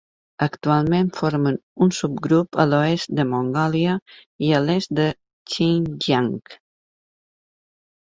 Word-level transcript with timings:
Actualment 0.43 1.11
formen 1.17 1.59
un 1.87 1.91
subgrup 1.97 2.59
a 2.65 2.65
l'oest 2.71 3.15
de 3.21 3.27
Mongòlia 3.35 4.01
i 4.49 4.53
a 4.55 4.65
l'est 4.67 4.99
de 5.03 5.09
Xinjiang. 5.55 6.37